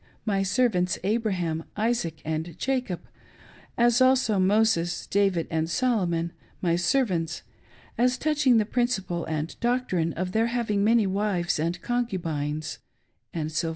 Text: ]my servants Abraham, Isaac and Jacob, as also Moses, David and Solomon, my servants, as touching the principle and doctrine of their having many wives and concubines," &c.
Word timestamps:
]my 0.25 0.41
servants 0.41 0.97
Abraham, 1.03 1.63
Isaac 1.77 2.23
and 2.25 2.57
Jacob, 2.57 3.01
as 3.77 4.01
also 4.01 4.39
Moses, 4.39 5.05
David 5.05 5.45
and 5.51 5.69
Solomon, 5.69 6.33
my 6.59 6.75
servants, 6.75 7.43
as 7.99 8.17
touching 8.17 8.57
the 8.57 8.65
principle 8.65 9.25
and 9.25 9.55
doctrine 9.59 10.13
of 10.13 10.31
their 10.31 10.47
having 10.47 10.83
many 10.83 11.05
wives 11.05 11.59
and 11.59 11.79
concubines," 11.83 12.79
&c. 13.45 13.67